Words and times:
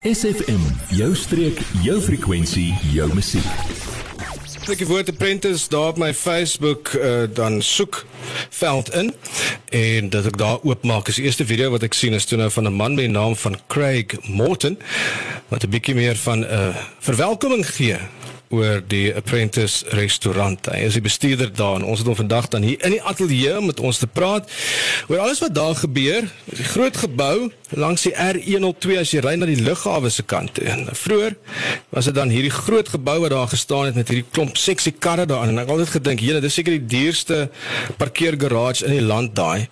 SFM, 0.00 0.60
jou 0.88 1.10
streek, 1.12 1.58
jou 1.84 1.98
frekwensie, 2.00 2.70
jou 2.94 3.04
musiek. 3.12 3.44
Ek 4.72 4.80
het 4.80 5.10
Apprentice 5.12 5.68
daar 5.68 5.90
op 5.92 5.98
my 6.00 6.08
Facebook 6.16 6.94
uh, 6.96 7.26
dan 7.28 7.58
soek 7.60 8.06
veld 8.48 8.88
in 8.96 9.12
en 9.68 10.08
dat 10.08 10.30
ek 10.30 10.38
daar 10.40 10.64
oopmaak 10.64 11.12
is 11.12 11.20
die 11.20 11.26
eerste 11.28 11.44
video 11.44 11.68
wat 11.76 11.84
ek 11.84 11.92
sien 11.92 12.16
is 12.16 12.24
toe 12.24 12.40
nou 12.40 12.48
van 12.48 12.64
'n 12.70 12.72
man 12.80 12.96
met 12.96 13.04
die 13.04 13.12
naam 13.12 13.36
van 13.36 13.60
Craig 13.68 14.16
Morton 14.24 14.78
wat 15.52 15.68
'n 15.68 15.70
bietjie 15.76 15.94
meer 15.94 16.16
van 16.16 16.48
'n 16.48 16.48
uh, 16.48 16.76
verwelkoming 17.04 17.66
gee 17.68 18.00
oor 18.50 18.80
die 18.90 19.14
Apprentice 19.14 19.86
restaurant. 19.94 20.66
Hy 20.72 20.82
is 20.88 20.96
die 20.98 21.04
bestuurder 21.04 21.52
daar 21.54 21.78
en 21.78 21.86
ons 21.86 22.00
het 22.02 22.08
hom 22.10 22.18
vandag 22.18 22.48
dan 22.50 22.64
hier 22.66 22.82
in 22.82 22.96
die 22.96 23.02
ateljee 23.06 23.54
om 23.60 23.68
met 23.70 23.80
ons 23.80 24.00
te 24.02 24.08
praat 24.10 24.50
oor 25.06 25.22
alles 25.22 25.38
wat 25.44 25.54
daar 25.54 25.76
gebeur. 25.78 26.26
Die 26.50 26.66
groot 26.72 26.96
gebou 26.98 27.50
langs 27.78 28.02
die 28.08 28.12
R102 28.18 28.96
as 28.98 29.12
jy 29.14 29.22
ry 29.22 29.36
na 29.38 29.46
die 29.46 29.60
lughawe 29.62 30.10
se 30.10 30.24
kant. 30.26 30.58
En 30.66 30.88
vroeër 30.90 31.36
was 31.94 32.08
dit 32.10 32.16
dan 32.16 32.32
hierdie 32.34 32.50
groot 32.50 32.90
gebou 32.90 33.20
wat 33.22 33.30
daar 33.30 33.52
gestaan 33.52 33.92
het 33.92 34.00
met 34.00 34.10
hierdie 34.10 34.26
klomp 34.34 34.58
seksie 34.58 34.92
karre 34.98 35.28
daarin 35.30 35.54
en 35.54 35.62
ek 35.62 35.68
het 35.68 35.76
altyd 35.76 35.94
gedink, 36.00 36.20
"Jene, 36.20 36.40
dis 36.40 36.54
seker 36.54 36.74
die 36.74 36.86
duurste 36.86 37.50
parkeergarage 37.98 38.84
in 38.84 38.98
die 38.98 39.06
land 39.06 39.34
daai." 39.34 39.68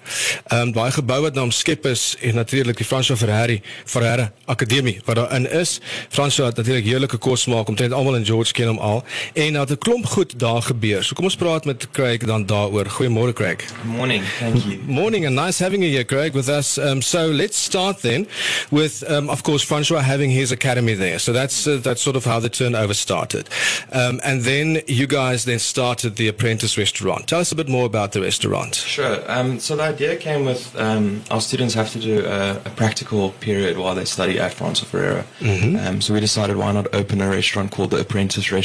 Ehm 0.53 0.69
um, 0.69 0.73
daai 0.73 0.91
gebou 0.93 1.21
wat 1.23 1.35
nou 1.35 1.45
omskep 1.51 1.87
is 1.87 2.15
en 2.21 2.35
natuurlik 2.35 2.77
die 2.77 2.87
François 2.87 3.19
Ferrari 3.19 3.61
Ferrari 3.85 4.31
Akademie 4.47 5.01
wat 5.05 5.17
daarin 5.17 5.51
is. 5.51 5.81
François 6.09 6.47
het 6.47 6.57
natuurlik 6.57 6.85
heerlike 6.85 7.19
kos 7.19 7.47
maak 7.47 7.69
omtrent 7.69 7.93
almal 7.93 8.15
in 8.15 8.27
George 8.27 8.53
ken 8.53 8.68
hom 8.69 8.79
al 8.79 9.05
en 9.35 9.53
dat 9.53 9.71
'n 9.71 9.79
klomp 9.79 10.07
goed 10.07 10.39
daar 10.39 10.63
gebeur. 10.63 11.05
So 11.05 11.15
kom 11.15 11.25
ons 11.25 11.37
praat 11.37 11.65
met 11.65 11.89
Craig 11.91 12.19
dan 12.19 12.47
daaroor. 12.47 12.87
Goeiemôre 12.87 13.33
Craig. 13.33 13.65
Morning. 13.85 14.23
Thank 14.39 14.65
you. 14.65 14.79
Morning 15.01 15.27
and 15.27 15.35
nice 15.35 15.65
having 15.65 15.83
you 15.83 15.93
here 15.93 16.05
Craig 16.05 16.33
with 16.33 16.49
us. 16.49 16.79
Um, 16.79 17.03
so 17.03 17.31
let's 17.31 17.63
start 17.63 18.01
then 18.01 18.29
with 18.71 19.05
um, 19.09 19.29
of 19.29 19.43
course 19.43 19.65
Francois 19.65 20.01
having 20.01 20.31
his 20.31 20.53
academy 20.53 20.95
there. 20.95 21.19
So 21.19 21.33
that's 21.33 21.67
uh, 21.67 21.81
that's 21.83 22.03
sort 22.03 22.17
of 22.17 22.25
how 22.25 22.41
the 22.41 22.49
turnover 22.49 22.95
started. 22.95 23.49
Um, 23.93 24.21
and 24.23 24.43
then 24.43 24.83
you 24.87 25.07
guys 25.07 25.45
then 25.45 25.59
started 25.59 26.17
the 26.17 26.29
apprentice 26.29 26.77
restaurant. 26.79 27.27
Tell 27.27 27.41
us 27.41 27.53
a 27.53 27.55
bit 27.55 27.69
more 27.69 27.87
about 27.87 28.13
the 28.13 28.21
restaurant. 28.21 28.75
Sure. 28.75 29.19
Um, 29.27 29.59
so 29.61 29.77
the 29.77 29.83
idea 29.83 30.17
came 30.17 30.45
with 30.45 30.75
um, 30.77 31.23
our 31.31 31.41
students 31.41 31.75
have 31.75 31.91
to 31.93 31.99
do 31.99 32.25
a, 32.27 32.61
a, 32.65 32.71
practical 32.79 33.33
period 33.41 33.77
while 33.77 33.95
they 33.95 34.05
study 34.05 34.39
at 34.39 34.53
Francois 34.53 34.87
Ferreira. 34.87 35.25
Mm-hmm. 35.41 35.77
Um, 35.87 36.01
so 36.01 36.15
we 36.15 36.21
decided 36.21 36.57
why 36.57 36.73
not 36.73 36.87
open 36.95 37.21
a 37.21 37.29
restaurant 37.29 37.71
called 37.71 37.91
the 37.91 38.01
Apprentice 38.01 38.53
restaurant 38.53 38.58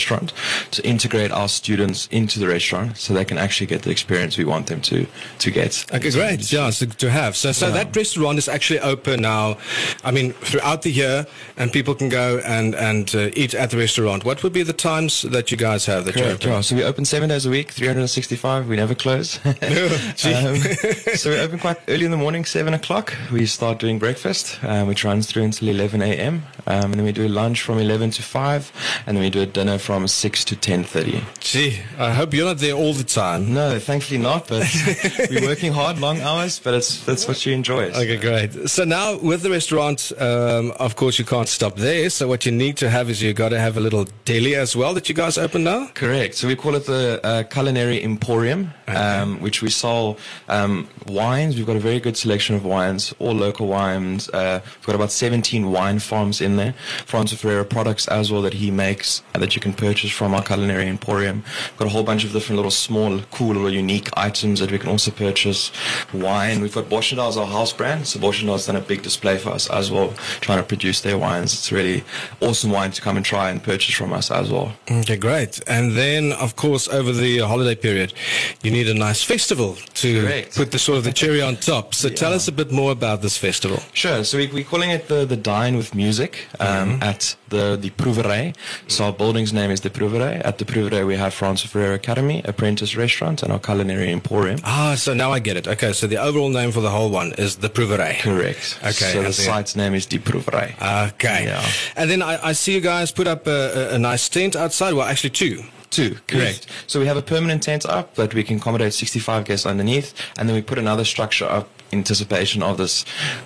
to 0.71 0.85
integrate 0.85 1.31
our 1.31 1.47
students 1.47 2.07
into 2.11 2.39
the 2.39 2.47
restaurant 2.47 2.97
so 2.97 3.13
they 3.13 3.25
can 3.25 3.37
actually 3.37 3.67
get 3.67 3.83
the 3.83 3.91
experience 3.91 4.37
we 4.37 4.45
want 4.45 4.67
them 4.67 4.81
to 4.81 5.05
to 5.39 5.51
get. 5.51 5.85
Okay, 5.93 6.11
great. 6.11 6.51
Yeah, 6.51 6.69
so 6.69 6.85
to 6.85 7.09
have. 7.09 7.35
So 7.35 7.51
so 7.51 7.67
yeah. 7.67 7.83
that 7.83 7.95
restaurant 7.95 8.37
is 8.37 8.47
actually 8.47 8.79
open 8.79 9.21
now. 9.21 9.57
I 10.03 10.11
mean, 10.11 10.33
throughout 10.33 10.81
the 10.81 10.91
year, 10.91 11.25
and 11.57 11.71
people 11.71 11.95
can 11.95 12.09
go 12.09 12.39
and 12.45 12.75
and 12.75 13.13
uh, 13.15 13.29
eat 13.35 13.53
at 13.53 13.69
the 13.71 13.77
restaurant. 13.77 14.25
What 14.25 14.43
would 14.43 14.53
be 14.53 14.63
the 14.63 14.73
times 14.73 15.23
that 15.23 15.51
you 15.51 15.57
guys 15.57 15.85
have 15.85 16.05
that 16.05 16.13
Correct, 16.13 16.45
yeah. 16.45 16.61
So 16.61 16.75
we 16.75 16.83
open 16.83 17.05
seven 17.05 17.29
days 17.29 17.45
a 17.45 17.49
week, 17.49 17.71
365. 17.71 18.67
We 18.67 18.75
never 18.75 18.95
close. 18.95 19.39
um, 19.45 19.53
so 21.15 21.29
we 21.29 21.39
open 21.39 21.59
quite 21.59 21.77
early 21.87 22.05
in 22.05 22.11
the 22.11 22.17
morning, 22.17 22.45
seven 22.45 22.73
o'clock. 22.73 23.13
We 23.31 23.45
start 23.45 23.79
doing 23.79 23.99
breakfast, 23.99 24.63
um, 24.63 24.87
which 24.87 25.03
runs 25.03 25.27
through 25.27 25.43
until 25.43 25.69
11 25.69 26.01
a.m. 26.01 26.43
Um, 26.65 26.85
and 26.85 26.93
then 26.95 27.03
we 27.03 27.11
do 27.11 27.27
lunch 27.27 27.61
from 27.61 27.79
11 27.79 28.11
to 28.11 28.23
5, 28.23 29.03
and 29.05 29.17
then 29.17 29.23
we 29.23 29.29
do 29.29 29.41
a 29.41 29.45
dinner 29.45 29.77
from 29.83 30.07
6 30.07 30.45
to 30.45 30.55
10.30. 30.55 31.21
Gee, 31.41 31.79
I 31.99 32.13
hope 32.13 32.33
you're 32.33 32.45
not 32.45 32.59
there 32.59 32.73
all 32.73 32.93
the 32.93 33.03
time. 33.03 33.53
No, 33.53 33.77
thankfully 33.79 34.17
not, 34.17 34.47
but 34.47 34.65
we're 35.29 35.45
working 35.45 35.73
hard, 35.73 35.99
long 35.99 36.21
hours, 36.21 36.57
but 36.59 36.73
it's, 36.73 37.03
that's 37.05 37.27
what 37.27 37.45
you 37.45 37.53
enjoy. 37.53 37.91
So. 37.91 37.99
Okay, 37.99 38.17
great. 38.17 38.69
So 38.69 38.85
now 38.85 39.17
with 39.17 39.41
the 39.41 39.49
restaurant, 39.49 40.13
um, 40.17 40.71
of 40.79 40.95
course 40.95 41.19
you 41.19 41.25
can't 41.25 41.49
stop 41.49 41.75
there. 41.75 42.09
So 42.09 42.29
what 42.29 42.45
you 42.45 42.51
need 42.53 42.77
to 42.77 42.89
have 42.89 43.09
is 43.09 43.21
you've 43.21 43.35
got 43.35 43.49
to 43.49 43.59
have 43.59 43.75
a 43.75 43.81
little 43.81 44.07
deli 44.23 44.55
as 44.55 44.73
well 44.73 44.93
that 44.93 45.09
you 45.09 45.15
guys 45.15 45.37
open 45.37 45.65
now? 45.65 45.87
Correct. 45.93 46.35
So 46.35 46.47
we 46.47 46.55
call 46.55 46.75
it 46.75 46.85
the 46.85 47.19
uh, 47.21 47.43
Culinary 47.43 48.01
Emporium, 48.01 48.73
okay. 48.87 48.97
um, 48.97 49.41
which 49.41 49.61
we 49.61 49.69
sell 49.69 50.17
um, 50.47 50.87
wines. 51.07 51.57
We've 51.57 51.65
got 51.65 51.75
a 51.75 51.79
very 51.79 51.99
good 51.99 52.15
selection 52.15 52.55
of 52.55 52.63
wines, 52.63 53.13
all 53.19 53.33
local 53.33 53.67
wines. 53.67 54.29
Uh, 54.29 54.61
we've 54.63 54.85
got 54.85 54.95
about 54.95 55.11
17 55.11 55.69
wine 55.71 55.99
farms 55.99 56.39
in 56.39 56.55
there. 56.55 56.73
Francois 57.05 57.37
Ferreira 57.37 57.65
products 57.65 58.07
as 58.07 58.31
well 58.31 58.41
that 58.43 58.53
he 58.53 58.71
makes 58.71 59.21
uh, 59.35 59.39
that 59.39 59.55
you 59.55 59.61
can 59.61 59.72
purchase 59.73 60.11
from 60.11 60.33
our 60.33 60.43
culinary 60.43 60.87
emporium. 60.87 61.43
We've 61.71 61.77
got 61.77 61.87
a 61.87 61.91
whole 61.91 62.03
bunch 62.03 62.23
of 62.23 62.31
different 62.31 62.57
little 62.57 62.71
small, 62.71 63.19
cool, 63.31 63.53
little 63.53 63.73
unique 63.73 64.09
items 64.17 64.59
that 64.59 64.71
we 64.71 64.79
can 64.79 64.89
also 64.89 65.11
purchase. 65.11 65.71
Wine. 66.13 66.61
We've 66.61 66.73
got 66.73 66.85
Boschendal 66.85 67.27
as 67.27 67.37
our 67.37 67.45
house 67.45 67.73
brand. 67.73 68.07
So 68.07 68.19
Boschendal's 68.19 68.67
done 68.67 68.75
a 68.75 68.81
big 68.81 69.01
display 69.01 69.37
for 69.37 69.49
us 69.49 69.69
as 69.69 69.91
well, 69.91 70.13
trying 70.41 70.59
to 70.59 70.63
produce 70.63 71.01
their 71.01 71.17
wines. 71.17 71.53
It's 71.53 71.71
really 71.71 72.03
awesome 72.41 72.71
wine 72.71 72.91
to 72.91 73.01
come 73.01 73.17
and 73.17 73.25
try 73.25 73.49
and 73.49 73.61
purchase 73.63 73.95
from 73.95 74.13
us 74.13 74.31
as 74.31 74.51
well. 74.51 74.73
Okay, 74.89 75.17
great. 75.17 75.59
And 75.67 75.93
then, 75.93 76.33
of 76.33 76.55
course, 76.55 76.87
over 76.87 77.11
the 77.11 77.39
holiday 77.39 77.75
period, 77.75 78.13
you 78.61 78.71
need 78.71 78.87
a 78.89 78.93
nice 78.93 79.23
festival 79.23 79.75
to 79.95 80.21
Correct. 80.21 80.55
put 80.55 80.71
the 80.71 80.79
sort 80.79 80.97
of 80.97 81.03
the 81.03 81.13
cherry 81.13 81.41
on 81.41 81.55
top. 81.55 81.93
So 81.93 82.07
yeah. 82.07 82.15
tell 82.15 82.33
us 82.33 82.47
a 82.47 82.51
bit 82.51 82.71
more 82.71 82.91
about 82.91 83.21
this 83.21 83.37
festival. 83.37 83.79
Sure. 83.93 84.23
So 84.23 84.37
we, 84.37 84.47
we're 84.47 84.63
calling 84.63 84.89
it 84.89 85.07
the, 85.07 85.25
the 85.25 85.37
Dine 85.37 85.77
with 85.77 85.95
Music 85.95 86.47
um, 86.59 86.67
mm-hmm. 86.67 87.03
at 87.03 87.35
the, 87.49 87.77
the 87.79 87.91
Proeverij. 87.91 88.55
So 88.87 89.05
our 89.05 89.13
building's 89.13 89.52
name 89.53 89.71
is 89.71 89.81
the 89.81 89.89
Proeverij. 89.89 90.41
At 90.45 90.57
the 90.57 90.65
Proeverij, 90.65 91.05
we 91.05 91.15
have 91.17 91.31
Francois 91.33 91.69
Ferreira 91.69 91.93
Academy, 91.95 92.41
Apprentice 92.45 92.95
Restaurant, 92.97 93.43
and 93.43 93.51
our 93.51 93.59
Culinary 93.59 94.11
Emporium. 94.11 94.59
Ah, 94.63 94.95
so 94.95 95.13
now 95.13 95.31
I 95.31 95.39
get 95.39 95.55
it. 95.55 95.67
Okay, 95.67 95.93
so 95.93 96.07
the 96.07 96.17
overall 96.17 96.49
name 96.49 96.71
for 96.71 96.81
the 96.81 96.89
whole 96.89 97.09
one 97.09 97.33
is 97.37 97.55
the 97.57 97.69
Proeverij. 97.69 98.21
Correct. 98.21 98.79
Okay. 98.81 99.11
So 99.13 99.21
the 99.21 99.33
site's 99.33 99.75
name 99.75 99.93
is 99.93 100.05
the 100.07 100.19
Proeverij. 100.19 100.73
Okay. 101.13 101.45
Yeah. 101.45 101.63
And 101.95 102.09
then 102.09 102.21
I, 102.21 102.49
I 102.49 102.53
see 102.53 102.73
you 102.73 102.81
guys 102.81 103.11
put 103.11 103.27
up 103.27 103.47
a, 103.47 103.91
a, 103.91 103.95
a 103.95 103.99
nice 103.99 104.27
tent 104.29 104.55
outside. 104.55 104.93
Well, 104.93 105.07
actually 105.07 105.31
two. 105.31 105.63
Two, 105.89 106.15
correct. 106.27 106.65
Yes. 106.67 106.83
So 106.87 106.99
we 106.99 107.05
have 107.05 107.17
a 107.17 107.21
permanent 107.21 107.61
tent 107.61 107.85
up 107.85 108.15
that 108.15 108.33
we 108.33 108.43
can 108.43 108.57
accommodate 108.57 108.95
65 108.95 109.45
guests 109.45 109.67
underneath, 109.67 110.11
and 110.39 110.49
then 110.49 110.55
we 110.55 110.63
put 110.63 110.79
another 110.79 111.05
structure 111.05 111.45
up 111.45 111.67
anticipation 111.97 112.63
of 112.63 112.77
this 112.77 113.05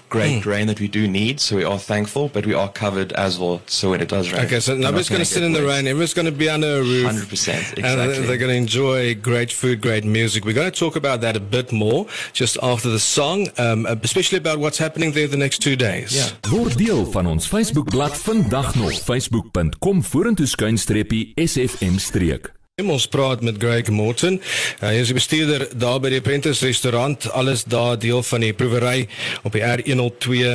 great 0.09 0.41
mm. 0.41 0.45
rain 0.45 0.67
that 0.67 0.79
we 0.79 0.87
do 0.87 1.07
need. 1.07 1.39
So 1.39 1.55
we 1.55 1.63
are 1.63 1.79
thankful, 1.79 2.29
but 2.29 2.45
we 2.45 2.53
are 2.53 2.69
covered 2.69 3.11
as 3.13 3.39
well. 3.39 3.61
So 3.67 3.91
when 3.91 4.01
it 4.01 4.09
does 4.09 4.31
rain, 4.31 4.45
okay. 4.45 4.59
So 4.59 4.75
nobody's 4.75 5.09
going 5.09 5.21
to 5.21 5.25
sit 5.25 5.43
in 5.43 5.53
the 5.53 5.63
rain. 5.63 5.87
Everyone's 5.87 6.13
going 6.13 6.25
to 6.25 6.31
be 6.31 6.49
under 6.49 6.79
a 6.79 6.81
roof. 6.81 7.05
Hundred 7.05 7.29
percent, 7.29 7.77
exactly. 7.77 8.17
And 8.17 8.25
they're 8.27 8.37
going 8.37 8.51
to 8.51 8.57
enjoy 8.57 9.15
great 9.15 9.51
food, 9.51 9.81
great 9.81 10.05
music. 10.05 10.45
We're 10.45 10.53
going 10.53 10.71
to 10.71 10.79
talk 10.79 10.95
about 10.95 11.21
that 11.21 11.35
a 11.35 11.39
bit 11.39 11.71
more 11.71 12.07
just 12.33 12.57
after 12.61 12.89
the 12.89 12.99
song, 12.99 13.49
um, 13.57 13.85
especially 14.03 14.37
about 14.37 14.59
what's 14.59 14.77
happening 14.77 15.11
there 15.11 15.27
the 15.27 15.37
next 15.37 15.59
two 15.59 15.75
days. 15.75 16.15
Yeah. 16.15 16.51
Word 16.51 16.77
deel 16.77 17.05
van 17.11 17.25
ons 17.25 17.47
Facebookblad 17.47 18.17
vandag 18.17 18.75
nog 18.75 18.93
facebook.com 18.93 20.03
vorentoe 20.03 20.45
skuinstreepie 20.45 21.31
sfm 21.35 21.97
streek. 21.97 22.55
Ons 22.77 23.07
praat 23.09 23.41
met 23.41 23.55
Greg 23.57 23.87
Morton. 23.89 24.35
Hy 24.83 24.91
is 25.01 25.09
die 25.09 25.15
bestuurder 25.17 25.63
daar 25.81 25.95
by 25.97 26.11
die 26.13 26.19
Apprentice 26.21 26.61
restaurant. 26.61 27.25
Alles 27.33 27.63
daar 27.65 27.95
deel 27.97 28.21
van 28.21 28.43
die 28.45 28.51
proewery 28.53 29.07
op 29.41 29.55
die 29.57 29.63
R102. 29.65 30.51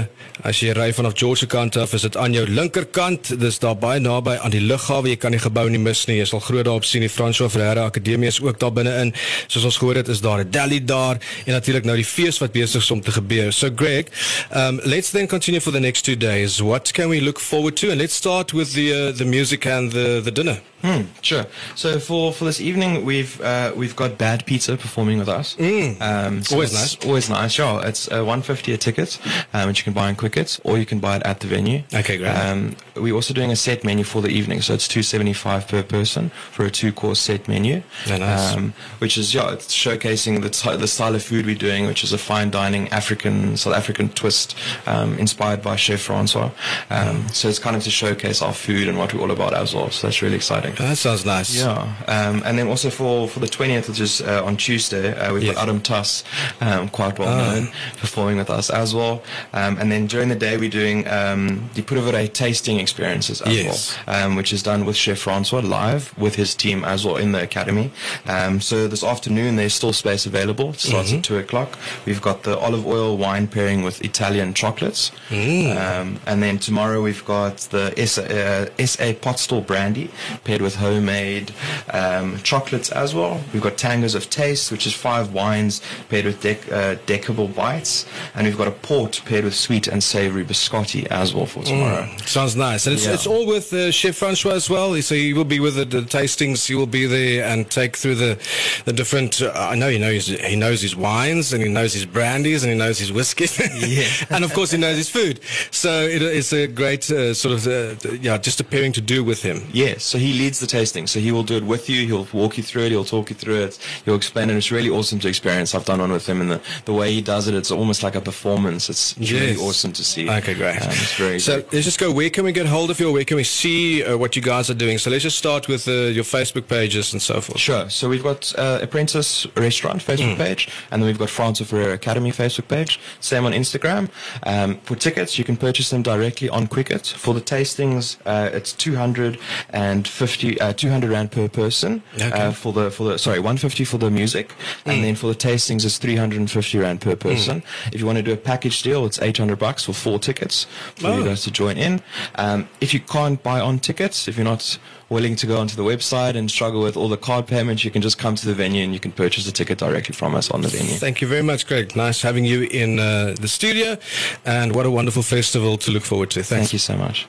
As 0.46 0.60
jy 0.62 0.70
ry 0.78 0.92
vanaf 0.94 1.16
George 1.18 1.48
kant 1.50 1.74
af, 1.82 1.96
is 1.98 2.06
dit 2.06 2.14
aan 2.16 2.36
jou 2.38 2.44
linkerkant. 2.46 3.32
Dis 3.42 3.58
daar 3.58 3.74
baie 3.74 3.98
naby 3.98 4.36
aan 4.38 4.54
die 4.54 4.62
lughawe. 4.62 5.10
Jy 5.10 5.18
kan 5.18 5.34
die 5.34 5.42
gebou 5.42 5.66
nie 5.66 5.82
mis 5.82 6.04
nie. 6.06 6.20
Jy 6.20 6.28
sal 6.30 6.44
groot 6.46 6.62
daarop 6.70 6.86
sien 6.86 7.02
die 7.02 7.10
François 7.10 7.50
Ferreira 7.50 7.88
Akademie 7.90 8.30
is 8.30 8.38
ook 8.38 8.62
daar 8.62 8.70
binne-in. 8.78 9.10
Soos 9.50 9.66
ons 9.72 9.82
gehoor 9.82 9.98
het, 10.04 10.14
is 10.14 10.22
daar 10.22 10.44
'n 10.44 10.50
deli 10.54 10.78
daar 10.78 11.18
en 11.18 11.52
natuurlik 11.58 11.84
nou 11.84 11.96
die 11.96 12.06
fees 12.06 12.38
wat 12.38 12.52
besig 12.52 12.82
is 12.86 12.90
om 12.90 13.00
te 13.00 13.10
gebeur. 13.10 13.52
So 13.52 13.68
Greg, 13.74 14.14
um 14.54 14.78
let's 14.84 15.10
then 15.10 15.26
continue 15.26 15.60
for 15.60 15.72
the 15.72 15.80
next 15.80 16.04
2 16.04 16.16
days. 16.16 16.60
What 16.60 16.92
can 16.92 17.08
we 17.08 17.20
look 17.20 17.40
forward 17.40 17.76
to? 17.82 17.90
And 17.90 17.98
let's 17.98 18.14
start 18.14 18.52
with 18.52 18.74
the 18.74 18.92
uh, 18.94 19.16
the 19.16 19.24
music 19.24 19.66
and 19.66 19.90
the 19.90 20.20
the 20.22 20.32
dinner. 20.32 20.62
Hmm, 20.82 21.02
sure. 21.20 21.46
So 21.76 22.00
for, 22.00 22.32
for 22.32 22.44
this 22.44 22.60
evening, 22.60 23.04
we've 23.04 23.40
uh, 23.40 23.72
we've 23.76 23.94
got 23.94 24.18
Bad 24.18 24.44
Pizza 24.46 24.76
performing 24.76 25.18
with 25.18 25.28
us. 25.28 25.54
Mm. 25.56 26.00
Um, 26.00 26.42
so 26.42 26.56
always 26.56 26.72
nice. 26.72 27.06
Always 27.06 27.30
nice. 27.30 27.52
Sure. 27.52 27.80
It's 27.84 28.10
uh, 28.10 28.24
one 28.24 28.42
fifty 28.42 28.72
a 28.72 28.76
ticket, 28.76 29.20
um, 29.54 29.68
which 29.68 29.78
you 29.78 29.84
can 29.84 29.92
buy 29.92 30.10
in 30.10 30.16
Quickets, 30.16 30.60
or 30.64 30.78
you 30.78 30.84
can 30.84 30.98
buy 30.98 31.16
it 31.16 31.22
at 31.22 31.38
the 31.38 31.46
venue. 31.46 31.84
Okay, 31.94 32.18
great. 32.18 32.30
Um, 32.30 32.74
we're 32.96 33.14
also 33.14 33.32
doing 33.32 33.52
a 33.52 33.56
set 33.56 33.84
menu 33.84 34.02
for 34.02 34.20
the 34.22 34.28
evening, 34.28 34.60
so 34.60 34.74
it's 34.74 34.88
two 34.88 35.04
seventy 35.04 35.32
five 35.32 35.68
per 35.68 35.84
person 35.84 36.30
for 36.50 36.66
a 36.66 36.70
two 36.70 36.92
course 36.92 37.20
set 37.20 37.46
menu. 37.46 37.82
Very 38.04 38.18
nice. 38.18 38.54
Um, 38.54 38.74
which 38.98 39.16
is 39.16 39.32
yeah, 39.32 39.52
it's 39.52 39.72
showcasing 39.72 40.42
the 40.42 40.50
t- 40.50 40.76
the 40.76 40.88
style 40.88 41.14
of 41.14 41.22
food 41.22 41.46
we're 41.46 41.54
doing, 41.54 41.86
which 41.86 42.02
is 42.02 42.12
a 42.12 42.18
fine 42.18 42.50
dining 42.50 42.88
African 42.88 43.56
South 43.56 43.74
African 43.74 44.08
twist, 44.08 44.56
um, 44.86 45.16
inspired 45.18 45.62
by 45.62 45.76
Chef 45.76 46.00
Francois. 46.00 46.50
Um, 46.90 47.22
mm. 47.22 47.30
So 47.30 47.48
it's 47.48 47.60
kind 47.60 47.76
of 47.76 47.84
to 47.84 47.90
showcase 47.90 48.42
our 48.42 48.52
food 48.52 48.88
and 48.88 48.98
what 48.98 49.14
we're 49.14 49.20
all 49.20 49.30
about 49.30 49.54
as 49.54 49.76
well. 49.76 49.88
So 49.90 50.08
that's 50.08 50.22
really 50.22 50.36
exciting. 50.36 50.71
Correct. 50.76 50.90
That 50.90 50.96
sounds 50.98 51.24
nice. 51.24 51.54
Yeah, 51.56 51.94
um, 52.08 52.42
and 52.44 52.58
then 52.58 52.68
also 52.68 52.90
for, 52.90 53.28
for 53.28 53.40
the 53.40 53.46
20th, 53.46 53.88
which 53.88 54.00
is 54.00 54.20
uh, 54.20 54.44
on 54.44 54.56
Tuesday, 54.56 55.12
uh, 55.14 55.32
we've 55.32 55.42
Yes. 55.44 55.54
got 55.54 55.62
Adam 55.64 55.80
Tas, 55.80 56.24
um, 56.60 56.88
quite 56.88 57.18
well 57.18 57.28
Ah. 57.28 57.54
known, 57.54 57.72
performing 57.98 58.36
with 58.38 58.50
us 58.50 58.70
as 58.70 58.94
well. 58.94 59.22
Um, 59.52 59.76
and 59.78 59.90
then 59.92 60.06
during 60.06 60.28
the 60.28 60.34
day, 60.36 60.56
we're 60.56 60.70
doing 60.70 61.06
um, 61.08 61.68
the 61.74 61.82
Proeverij 61.82 62.32
tasting 62.32 62.78
experiences 62.80 63.40
as 63.42 63.54
Yes. 63.54 63.96
well, 64.06 64.26
um, 64.26 64.36
which 64.36 64.52
is 64.52 64.62
done 64.62 64.84
with 64.84 64.96
Chef 64.96 65.18
Francois 65.18 65.60
live 65.60 66.16
with 66.16 66.36
his 66.36 66.54
team 66.54 66.84
as 66.84 67.04
well 67.04 67.16
in 67.16 67.32
the 67.32 67.42
academy. 67.42 67.90
Um, 68.26 68.60
so 68.60 68.88
this 68.88 69.04
afternoon, 69.04 69.56
there's 69.56 69.74
still 69.74 69.92
space 69.92 70.26
available. 70.26 70.70
It 70.70 70.80
starts 70.80 71.10
Mm-hmm. 71.10 71.18
at 71.18 71.24
2 71.24 71.38
o'clock. 71.38 71.78
We've 72.06 72.22
got 72.22 72.44
the 72.44 72.56
olive 72.58 72.86
oil 72.86 73.16
wine 73.16 73.46
pairing 73.48 73.82
with 73.82 74.02
Italian 74.04 74.54
chocolates. 74.54 75.10
Mm. 75.28 75.76
Um, 75.76 76.20
and 76.26 76.42
then 76.42 76.58
tomorrow, 76.58 77.02
we've 77.02 77.24
got 77.24 77.56
the 77.70 77.92
SA, 78.06 78.22
uh, 78.22 78.86
SA 78.86 79.12
pot 79.14 79.38
still 79.38 79.60
brandy 79.60 80.10
paired 80.44 80.61
with 80.62 80.76
homemade 80.76 81.52
um, 81.92 82.38
chocolates 82.42 82.90
as 82.92 83.14
well. 83.14 83.40
We've 83.52 83.62
got 83.62 83.76
tangos 83.76 84.14
of 84.14 84.30
taste, 84.30 84.70
which 84.72 84.86
is 84.86 84.94
five 84.94 85.32
wines 85.32 85.82
paired 86.08 86.24
with 86.24 86.42
dec- 86.42 86.70
uh, 86.72 86.96
deckable 87.06 87.54
bites, 87.54 88.06
and 88.34 88.46
we've 88.46 88.56
got 88.56 88.68
a 88.68 88.72
port 88.72 89.20
paired 89.26 89.44
with 89.44 89.54
sweet 89.54 89.88
and 89.88 90.02
savory 90.02 90.44
biscotti 90.44 91.06
as 91.06 91.34
well 91.34 91.46
for 91.46 91.62
tomorrow. 91.64 92.08
Sounds 92.24 92.56
nice. 92.56 92.86
And 92.86 92.94
it's, 92.94 93.06
Yeah. 93.06 93.14
it's 93.14 93.26
all 93.26 93.46
with 93.46 93.72
uh, 93.72 93.90
Chef 93.90 94.16
Francois 94.16 94.52
as 94.52 94.70
well. 94.70 94.92
So 95.02 95.14
he 95.14 95.32
will 95.32 95.44
be 95.44 95.60
with 95.60 95.74
the, 95.76 95.84
the 95.84 96.02
tastings. 96.02 96.66
He 96.66 96.74
will 96.74 96.86
be 96.86 97.06
there 97.06 97.44
and 97.44 97.68
take 97.70 97.96
through 97.96 98.16
the 98.16 98.38
the 98.84 98.92
different. 98.92 99.40
Uh, 99.42 99.52
I 99.54 99.74
know 99.74 99.88
he 99.90 99.98
knows 99.98 100.26
he 100.26 100.56
knows 100.56 100.80
his 100.82 100.94
wines 100.96 101.52
and 101.52 101.62
he 101.62 101.68
knows 101.68 101.92
his 101.92 102.04
brandies 102.06 102.62
and 102.62 102.72
he 102.72 102.78
knows 102.78 102.98
his 102.98 103.12
whiskies. 103.12 103.58
Yeah. 103.82 104.06
and 104.30 104.44
of 104.44 104.52
course 104.54 104.70
he 104.70 104.78
knows 104.78 104.96
his 104.96 105.08
food. 105.10 105.40
So 105.70 106.02
it, 106.02 106.22
it's 106.22 106.52
a 106.52 106.66
great 106.66 107.10
uh, 107.10 107.34
sort 107.34 107.54
of 107.54 107.66
uh, 107.66 108.16
yeah, 108.20 108.38
just 108.38 108.60
a 108.60 108.64
pairing 108.64 108.92
to 108.92 109.00
do 109.00 109.24
with 109.24 109.42
him. 109.42 109.62
Yes, 109.72 110.04
so 110.04 110.18
he 110.18 110.32
leads 110.32 110.51
the 110.60 110.66
tasting. 110.66 111.06
So 111.06 111.20
he 111.20 111.32
will 111.32 111.42
do 111.42 111.56
it 111.56 111.64
with 111.64 111.88
you. 111.88 112.06
He'll 112.06 112.26
walk 112.32 112.56
you 112.56 112.62
through 112.62 112.84
it. 112.84 112.90
He'll 112.90 113.04
talk 113.04 113.30
you 113.30 113.36
through 113.36 113.62
it. 113.62 113.78
He'll 114.04 114.16
explain 114.16 114.50
it. 114.50 114.56
It's 114.56 114.70
really 114.70 114.90
awesome 114.90 115.18
to 115.20 115.28
experience. 115.28 115.74
I've 115.74 115.84
done 115.84 116.00
one 116.00 116.12
with 116.12 116.26
him, 116.26 116.40
and 116.40 116.50
the, 116.50 116.60
the 116.84 116.92
way 116.92 117.12
he 117.12 117.20
does 117.20 117.48
it, 117.48 117.54
it's 117.54 117.70
almost 117.70 118.02
like 118.02 118.14
a 118.14 118.20
performance. 118.20 118.88
It's 118.88 119.16
really 119.18 119.56
awesome 119.56 119.92
to 119.92 120.04
see. 120.04 120.28
Okay, 120.28 120.54
great. 120.54 120.80
Um, 120.82 120.88
it's 120.90 121.14
very 121.14 121.38
so 121.40 121.64
let's 121.72 121.84
just 121.84 121.98
go. 121.98 122.12
Where 122.12 122.30
can 122.30 122.44
we 122.44 122.52
get 122.52 122.66
hold 122.66 122.90
of 122.90 123.00
you? 123.00 123.12
Where 123.12 123.24
can 123.24 123.36
we 123.36 123.44
see 123.44 124.04
uh, 124.04 124.16
what 124.16 124.36
you 124.36 124.42
guys 124.42 124.70
are 124.70 124.74
doing? 124.74 124.98
So 124.98 125.10
let's 125.10 125.22
just 125.22 125.38
start 125.38 125.68
with 125.68 125.88
uh, 125.88 125.92
your 126.18 126.24
Facebook 126.24 126.68
pages 126.68 127.12
and 127.12 127.20
so 127.20 127.40
forth. 127.40 127.60
Sure. 127.60 127.88
So 127.90 128.08
we've 128.08 128.22
got 128.22 128.52
uh, 128.58 128.78
Apprentice 128.82 129.46
Restaurant 129.56 130.00
Facebook 130.02 130.36
page, 130.36 130.68
and 130.90 131.02
then 131.02 131.06
we've 131.06 131.18
got 131.18 131.30
Francois 131.30 131.66
Ferreira 131.66 131.94
Academy 131.94 132.32
Facebook 132.32 132.68
page. 132.68 133.00
Same 133.20 133.44
on 133.44 133.52
Instagram. 133.52 134.10
Um, 134.44 134.78
for 134.80 134.96
tickets, 134.96 135.38
you 135.38 135.44
can 135.44 135.56
purchase 135.56 135.90
them 135.90 136.02
directly 136.02 136.48
on 136.48 136.66
Quicket. 136.66 137.06
For 137.06 137.34
the 137.34 137.40
tastings, 137.40 138.16
uh, 138.26 138.50
it's 138.52 138.72
250, 138.72 140.41
uh, 140.60 140.72
200 140.72 141.10
rand 141.10 141.30
per 141.32 141.48
person. 141.48 142.02
Okay. 142.16 142.30
Uh, 142.30 142.52
for 142.52 142.72
the 142.72 142.90
for 142.90 143.04
the 143.04 143.18
sorry, 143.18 143.38
150 143.38 143.84
for 143.84 143.98
the 143.98 144.10
music, 144.10 144.52
and 144.86 145.02
then 145.04 145.14
for 145.14 145.26
the 145.28 145.34
tastings, 145.34 145.84
it's 145.84 145.98
350 145.98 146.78
rand 146.78 147.00
per 147.00 147.16
person. 147.16 147.62
If 147.92 148.00
you 148.00 148.06
want 148.06 148.16
to 148.18 148.22
do 148.22 148.32
a 148.32 148.36
package 148.36 148.82
deal, 148.82 149.06
it's 149.06 149.20
800 149.20 149.58
bucks 149.58 149.84
for 149.84 149.92
four 149.92 150.18
tickets 150.18 150.66
for 150.96 151.08
Oh. 151.08 151.18
you 151.18 151.24
guys 151.24 151.42
to 151.42 151.50
join 151.50 151.76
in. 151.76 152.00
Um, 152.36 152.68
if 152.80 152.92
you 152.94 153.00
can't 153.00 153.42
buy 153.42 153.60
on 153.60 153.78
tickets, 153.78 154.28
if 154.28 154.36
you're 154.36 154.44
not 154.44 154.78
willing 155.08 155.36
to 155.36 155.46
go 155.46 155.58
onto 155.58 155.76
the 155.76 155.82
website 155.82 156.36
and 156.36 156.50
struggle 156.50 156.80
with 156.82 156.96
all 156.96 157.08
the 157.08 157.16
card 157.18 157.46
payments, 157.46 157.84
you 157.84 157.90
can 157.90 158.00
just 158.00 158.16
come 158.18 158.34
to 158.34 158.46
the 158.46 158.54
venue 158.54 158.82
and 158.82 158.94
you 158.94 159.00
can 159.00 159.12
purchase 159.12 159.46
a 159.46 159.52
ticket 159.52 159.76
directly 159.78 160.14
from 160.14 160.34
us 160.34 160.50
on 160.50 160.62
the 160.62 160.68
venue. 160.68 160.94
Thank 160.94 161.20
you 161.20 161.28
very 161.28 161.42
much, 161.42 161.66
Greg. 161.66 161.94
Nice 161.94 162.22
having 162.22 162.44
you 162.46 162.62
in 162.62 162.98
uh, 162.98 163.34
the 163.38 163.48
studio. 163.48 163.98
And 164.46 164.74
what 164.74 164.86
a 164.86 164.90
wonderful 164.90 165.22
festival 165.22 165.76
to 165.78 165.90
look 165.90 166.02
forward 166.04 166.30
to. 166.30 166.42
Thanks. 166.42 166.48
Thank 166.48 166.72
you 166.72 166.78
so 166.78 166.96
much. 166.96 167.28